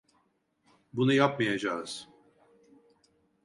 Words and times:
Bunu 0.93 1.13
yapmayacağız. 1.13 2.09